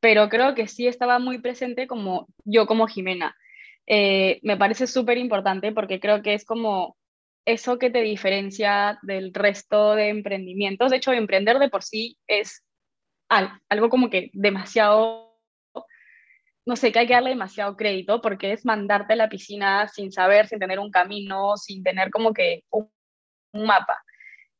[0.00, 3.36] pero creo que sí estaba muy presente como yo como Jimena.
[3.86, 6.96] Eh, me parece súper importante porque creo que es como
[7.44, 10.90] eso que te diferencia del resto de emprendimientos.
[10.90, 12.64] De hecho, emprender de por sí es
[13.68, 15.33] algo como que demasiado,
[16.66, 20.12] no sé, que hay que darle demasiado crédito porque es mandarte a la piscina sin
[20.12, 22.90] saber, sin tener un camino, sin tener como que un,
[23.52, 24.02] un mapa.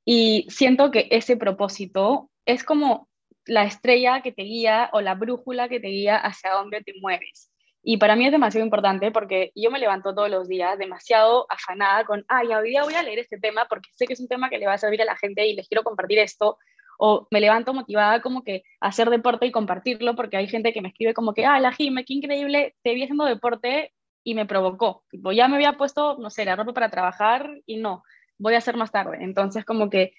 [0.05, 3.09] Y siento que ese propósito es como
[3.47, 7.51] la estrella que te guía o la brújula que te guía hacia dónde te mueves.
[7.83, 12.05] Y para mí es demasiado importante porque yo me levanto todos los días demasiado afanada
[12.05, 14.49] con, ay, hoy día voy a leer este tema porque sé que es un tema
[14.49, 16.57] que le va a servir a la gente y les quiero compartir esto.
[16.99, 20.83] O me levanto motivada como que a hacer deporte y compartirlo porque hay gente que
[20.83, 23.93] me escribe como que, ah, la Jime, qué increíble, te vi haciendo deporte
[24.25, 25.05] y me provocó.
[25.11, 28.03] Tipo, ya me había puesto, no sé, la ropa para trabajar y no,
[28.39, 29.19] voy a hacer más tarde.
[29.21, 30.13] Entonces, como que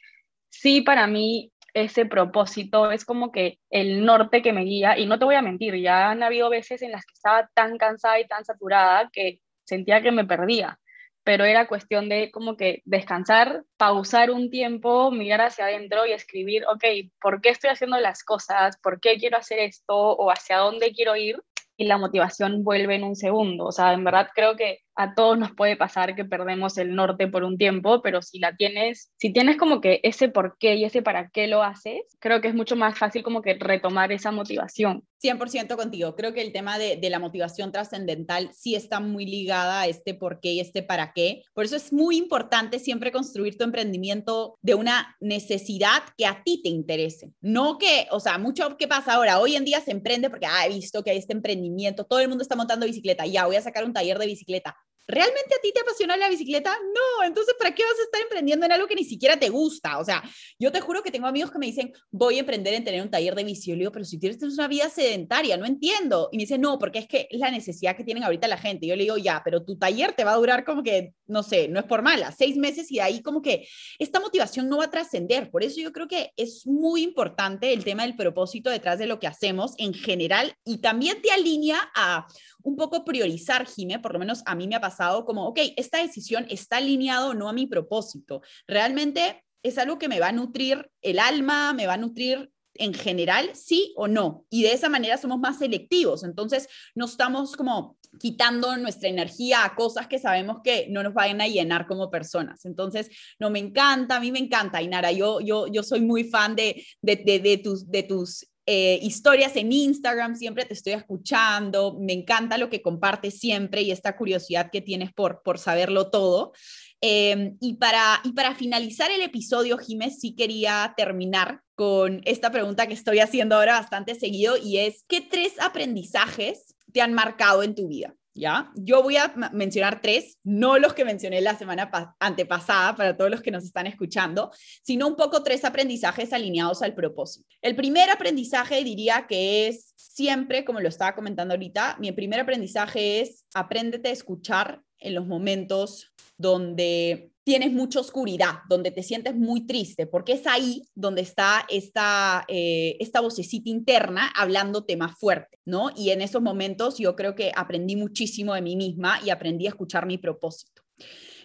[0.49, 5.19] sí, para mí ese propósito es como que el norte que me guía y no
[5.19, 8.27] te voy a mentir, ya han habido veces en las que estaba tan cansada y
[8.27, 10.79] tan saturada que sentía que me perdía,
[11.25, 16.63] pero era cuestión de como que descansar, pausar un tiempo, mirar hacia adentro y escribir,
[16.67, 18.77] ok, ¿por qué estoy haciendo las cosas?
[18.77, 19.95] ¿Por qué quiero hacer esto?
[19.95, 21.43] ¿O hacia dónde quiero ir?
[21.77, 23.65] y la motivación vuelve en un segundo.
[23.65, 27.27] O sea, en verdad creo que a todos nos puede pasar que perdemos el norte
[27.27, 30.85] por un tiempo, pero si la tienes, si tienes como que ese por qué y
[30.85, 34.31] ese para qué lo haces, creo que es mucho más fácil como que retomar esa
[34.31, 35.03] motivación.
[35.21, 36.15] 100% contigo.
[36.15, 40.13] Creo que el tema de, de la motivación trascendental sí está muy ligada a este
[40.13, 41.41] por qué y este para qué.
[41.53, 46.61] Por eso es muy importante siempre construir tu emprendimiento de una necesidad que a ti
[46.61, 47.31] te interese.
[47.41, 49.39] No que, o sea, mucho que pasa ahora.
[49.39, 52.29] Hoy en día se emprende porque ah, he visto que hay este emprendimiento, todo el
[52.29, 54.75] mundo está montando bicicleta, ya voy a sacar un taller de bicicleta.
[55.07, 56.77] ¿Realmente a ti te apasiona la bicicleta?
[56.93, 59.99] No, entonces, ¿para qué vas a estar emprendiendo en algo que ni siquiera te gusta?
[59.99, 60.23] O sea,
[60.59, 63.09] yo te juro que tengo amigos que me dicen, voy a emprender en tener un
[63.09, 63.71] taller de bici.
[63.71, 66.29] Yo digo, pero si tienes una vida sedentaria, no entiendo.
[66.31, 68.87] Y me dicen, no, porque es que es la necesidad que tienen ahorita la gente.
[68.87, 71.67] Yo le digo, ya, pero tu taller te va a durar como que, no sé,
[71.67, 73.67] no es por mala, seis meses y de ahí como que
[73.99, 75.51] esta motivación no va a trascender.
[75.51, 79.19] Por eso yo creo que es muy importante el tema del propósito detrás de lo
[79.19, 82.27] que hacemos en general y también te alinea a
[82.63, 84.94] un poco priorizar, Jime, por lo menos a mí me ha pasado
[85.25, 88.41] como, ok, esta decisión está alineado no a mi propósito.
[88.67, 92.93] Realmente es algo que me va a nutrir el alma, me va a nutrir en
[92.93, 94.45] general, sí o no.
[94.49, 96.23] Y de esa manera somos más selectivos.
[96.23, 101.41] Entonces, no estamos como quitando nuestra energía a cosas que sabemos que no nos vayan
[101.41, 102.65] a llenar como personas.
[102.65, 103.09] Entonces,
[103.39, 105.11] no me encanta, a mí me encanta, Inara.
[105.11, 110.35] Yo, yo, yo soy muy fan de, de, tus, de tus eh, historias en Instagram,
[110.35, 115.13] siempre te estoy escuchando, me encanta lo que compartes siempre y esta curiosidad que tienes
[115.13, 116.53] por, por saberlo todo.
[117.01, 122.87] Em, y, para, y para finalizar el episodio, Jiménez, sí quería terminar con esta pregunta
[122.87, 127.75] que estoy haciendo ahora bastante seguido y es, ¿qué tres aprendizajes te han marcado en
[127.75, 128.15] tu vida?
[128.35, 128.71] ¿ya?
[128.75, 133.41] Yo voy a mencionar tres, no los que mencioné la semana antepasada para todos los
[133.41, 134.51] que nos están escuchando,
[134.83, 137.47] sino un poco tres aprendizajes alineados al propósito.
[137.61, 143.21] El primer aprendizaje diría que es siempre, como lo estaba comentando ahorita, mi primer aprendizaje
[143.21, 149.67] es apréndete a escuchar en los momentos donde tienes mucha oscuridad, donde te sientes muy
[149.67, 155.91] triste, porque es ahí donde está esta, eh, esta vocecita interna hablándote más fuerte, ¿no?
[155.95, 159.69] Y en esos momentos yo creo que aprendí muchísimo de mí misma y aprendí a
[159.69, 160.81] escuchar mi propósito.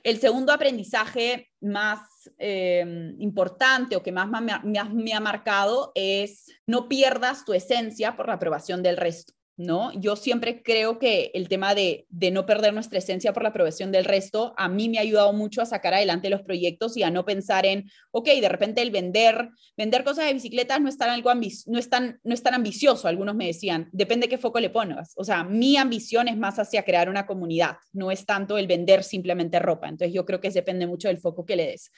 [0.02, 2.00] El segundo aprendizaje más
[2.38, 4.28] eh, importante o que más
[4.64, 9.34] me ha marcado es no pierdas tu esencia por la aprobación del resto.
[9.60, 9.92] ¿No?
[9.92, 14.04] Yo siempre creo que el tema de, no perder nuestra esencia por la aprobación del
[14.04, 17.24] resto, a mí me ha ayudado mucho a sacar adelante los proyectos y a no
[17.24, 21.32] pensar en, ok, de repente el vender, vender cosas de bicicletas no es tan, algo
[21.34, 21.90] no es
[22.22, 25.12] no es tan ambicioso, algunos me decían, depende qué foco le pongas.
[25.16, 29.04] O sea, mi ambición es más hacia crear una comunidad, no es tanto el vender
[29.04, 29.88] simplemente ropa.
[29.88, 31.90] Entonces yo creo que depende mucho del foco que le des.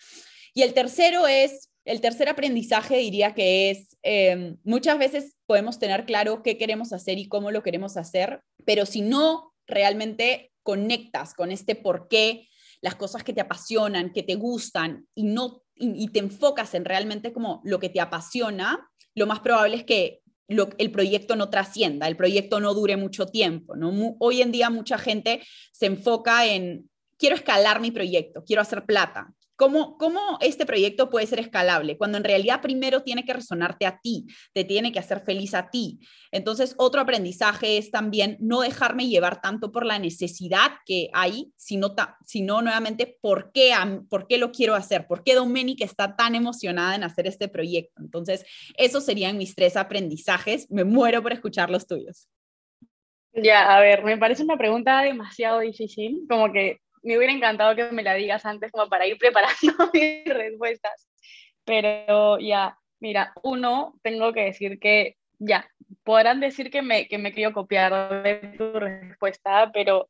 [0.55, 6.04] Y el tercero es el tercer aprendizaje diría que es, em, muchas veces podemos tener
[6.04, 11.50] claro qué queremos hacer y cómo lo queremos hacer, pero si no realmente conectas con
[11.50, 12.48] este por qué,
[12.81, 17.33] las cosas que te apasionan, que te gustan y, no, y, te enfocas en realmente
[17.33, 22.17] como lo que te apasiona, lo más probable es que el proyecto no trascienda, el
[22.17, 23.75] proyecto no dure mucho tiempo.
[24.19, 25.42] hoy en día mucha gente
[25.73, 29.33] se enfoca en, quiero escalar mi proyecto, quiero hacer plata,
[29.63, 31.96] ¿Cómo, ¿Cómo este proyecto puede ser escalable?
[31.96, 35.71] Cuando en realidad primero tiene que resonarte a ti, te tiene que hacer feliz a
[35.71, 36.00] ti.
[36.33, 41.94] Entonces, otro aprendizaje es también no dejarme llevar tanto por la necesidad que hay, sino,
[42.27, 43.73] sino nuevamente por qué,
[44.10, 48.02] por qué lo quiero hacer, por qué Dominique está tan emocionada en hacer este proyecto.
[48.02, 48.44] Entonces,
[48.77, 50.69] esos serían mis tres aprendizajes.
[50.73, 52.29] Me muero por escuchar los tuyos.
[53.33, 57.90] Ya, a ver, me parece una pregunta demasiado difícil, como que me hubiera encantado que
[57.90, 59.57] me la digas antes como para ir preparando
[59.92, 61.09] mis respuestas.
[61.65, 65.69] Pero ya, mira, uno, tengo que decir que ya,
[66.05, 70.09] podrán decir que me, que me quiero copiar de tu respuesta, pero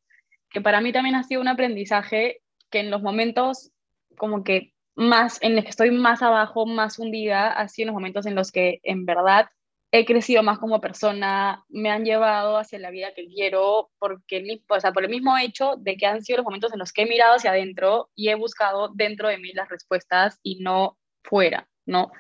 [0.51, 2.41] que para mí también ha sido un aprendizaje
[2.71, 3.73] que en los momentos
[4.17, 7.95] como que más, en los que estoy más abajo, más hundida, ha sido en los
[7.95, 9.47] momentos en los que en verdad
[9.95, 14.93] he crecido más como persona, me han llevado hacia la vida que quiero, porque, sea,
[14.93, 17.35] por el mismo hecho de que han sido los momentos en los que he mirado
[17.35, 22.11] hacia adentro y he buscado dentro de mí las respuestas y no fuera, ¿no?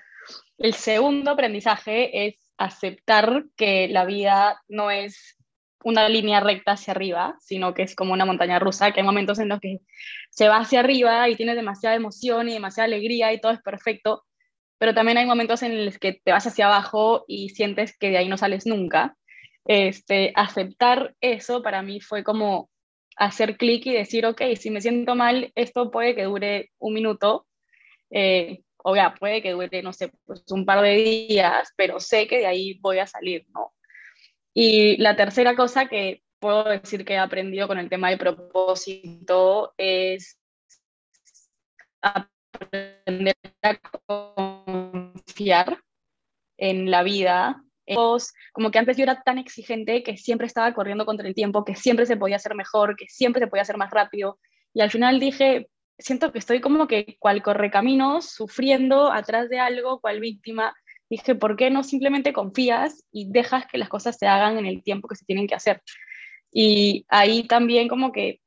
[0.59, 5.39] El segundo aprendizaje es aceptar que la vida no es
[5.83, 9.39] una línea recta hacia arriba, sino que es como una montaña rusa, que hay momentos
[9.39, 9.81] en los que
[10.31, 14.25] se va hacia arriba y tienes demasiada emoción y demasiada alegría y todo es perfecto,
[14.83, 18.17] pero también hay momentos en los que te vas hacia abajo y sientes que de
[18.17, 19.17] ahí no sales nunca.
[19.65, 22.69] Este, aceptar eso para mí fue como
[23.17, 27.47] hacer clic y decir, ok, si me siento mal, esto puede que dure un minuto,
[28.11, 32.27] eh, o ya, puede que dure, no sé, pues un par de días, pero sé
[32.27, 33.73] que de ahí voy a salir, ¿no?
[34.53, 39.75] Y la tercera cosa que puedo decir que he aprendido con el tema del propósito
[39.77, 40.41] es
[42.03, 44.52] aprender a
[46.57, 47.63] en la vida.
[48.53, 51.75] Como que antes yo era tan exigente que siempre estaba corriendo contra el tiempo, que
[51.75, 54.39] siempre se podía hacer mejor, que siempre se podía hacer más rápido.
[54.73, 55.69] Y al final dije,
[55.99, 60.75] siento que estoy como que cual caminos, sufriendo atrás de algo, cual víctima.
[61.11, 64.83] Dije, ¿por qué no simplemente confías y dejas que las cosas se hagan en el
[64.83, 65.83] tiempo que se tienen que hacer?
[66.51, 68.41] Y ahí también como que,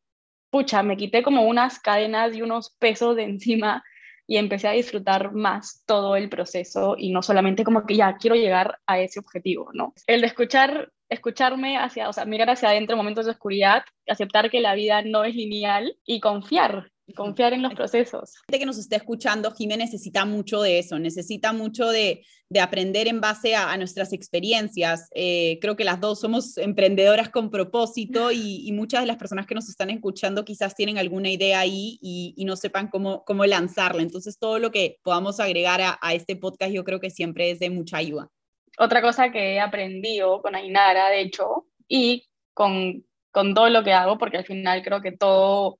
[0.49, 3.83] pucha, me quité como unas cadenas y unos pesos de encima
[4.27, 8.35] y empecé a disfrutar más todo el proceso y no solamente como que ya quiero
[8.35, 9.93] llegar a ese objetivo, ¿no?
[10.07, 14.49] El de escuchar, escucharme hacia, o sea, mirar hacia adentro en momentos de oscuridad, aceptar
[14.49, 18.33] que la vida no es lineal y confiar confiar en los procesos.
[18.33, 22.23] La gente que nos está escuchando, Jimé, necesita mucho de eso, necesita mucho de,
[22.59, 25.09] aprender en base a, nuestras experiencias.
[25.13, 29.55] Eh, creo que las dos somos emprendedoras con propósito y, muchas de las personas que
[29.55, 34.01] nos están escuchando quizás tienen alguna idea ahí y, no sepan cómo, cómo lanzarla.
[34.01, 37.59] Entonces, todo lo que podamos agregar a, a este podcast yo creo que siempre es
[37.59, 38.29] de mucha ayuda.
[38.77, 43.93] Otra cosa que he aprendido con Ainara, de hecho, y con, con todo lo que
[43.93, 45.79] hago, porque al final creo que todo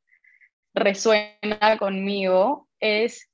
[0.75, 3.29] resuena conmigo es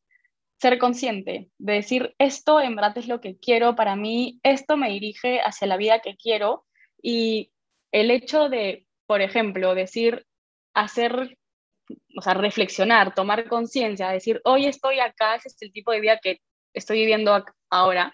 [0.60, 4.92] ser consciente, de decir, esto en verdad es lo que quiero para mí, esto me
[4.92, 6.66] dirige hacia la vida que quiero
[7.02, 7.52] y
[7.92, 10.28] el hecho de, por ejemplo, decir,
[10.76, 11.38] hacer,
[12.16, 16.20] o sea, reflexionar, tomar conciencia, decir, hoy estoy acá, ese es el tipo de vida
[16.22, 16.42] que
[16.74, 18.14] estoy viviendo ahora,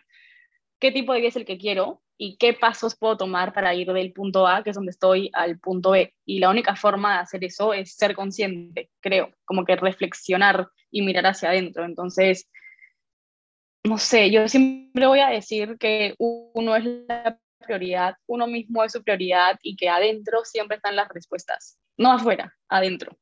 [0.80, 2.02] ¿qué tipo de vida es el que quiero?
[2.18, 5.60] Y qué pasos puedo tomar para ir del punto A, que es donde estoy, al
[5.60, 6.14] punto B.
[6.26, 11.04] Y la única forma de hacer eso es ser consciente, creo, como que reflexionar y
[11.04, 11.86] mirar hacia adentro.
[11.86, 12.50] Entonces,
[13.84, 18.92] no sé, yo siempre voy a decir que uno es la prioridad, uno mismo es
[18.92, 23.18] su prioridad y que adentro siempre están las respuestas, no afuera, adentro.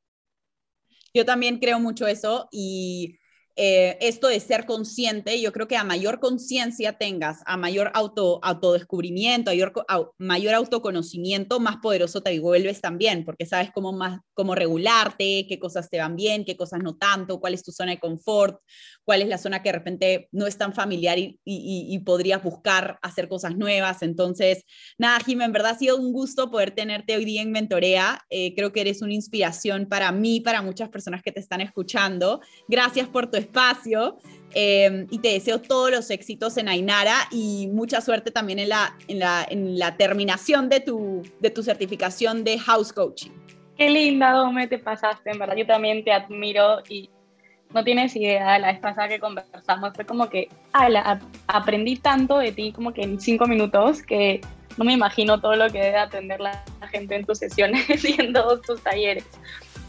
[1.13, 3.17] Yo también creo mucho eso y
[3.57, 8.39] eh, esto de ser consciente, yo creo que a mayor conciencia tengas, a mayor auto,
[8.43, 15.45] autodescubrimiento, a mayor, autoconocimiento, más poderoso te vuelves también, porque sabes cómo, más, cómo regularte,
[15.47, 18.59] qué cosas te van bien, qué cosas no tanto, cuál es tu zona de confort,
[19.05, 22.99] cuál es la zona que de repente no es tan familiar y, y, podrías buscar
[23.01, 24.01] hacer cosas nuevas.
[24.01, 24.63] Entonces,
[24.97, 28.21] nada, Jim, en verdad ha sido un gusto poder tenerte hoy día en Mentorea.
[28.29, 32.41] Eh, creo que eres una inspiración para mí, para muchas personas que te están escuchando.
[32.67, 34.17] Gracias por tu espacio
[34.53, 38.95] eh, y te deseo todos los éxitos en Ainara y mucha suerte también en la,
[39.07, 43.31] en la, en la terminación de tu, de tu certificación de House Coaching.
[43.77, 45.55] Qué linda, Dome, te pasaste, en verdad.
[45.57, 47.09] Yo también te admiro y
[47.73, 52.53] no tienes idea, la vez pasada que conversamos fue como que, ala, aprendí tanto de
[52.53, 54.39] ti como que en cinco minutos que
[54.77, 58.31] no me imagino todo lo que debe atender la gente en tus sesiones y en
[58.31, 59.25] todos tus talleres.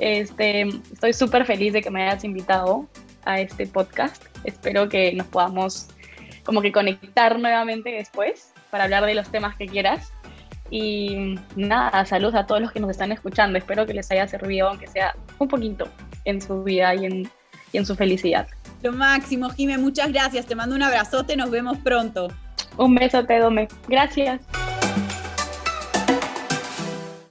[0.01, 2.89] Este, estoy súper feliz de que me hayas invitado
[3.27, 4.25] a este podcast.
[4.45, 5.89] Espero que nos podamos
[6.45, 10.13] como que conectar nuevamente después para hablar de los temas que quieras.
[10.71, 13.59] Y nada, saludos a todos los que nos están escuchando.
[13.59, 15.89] Espero que les haya servido, aunque sea un poquito,
[16.25, 17.31] en su vida y en,
[17.73, 18.49] y en su felicidad.
[18.83, 20.47] Lo máximo, Jime, muchas gracias.
[20.47, 22.29] Te mando un abrazote, nos vemos pronto.
[22.77, 23.69] Un beso, te Dome.
[23.89, 24.41] Gracias.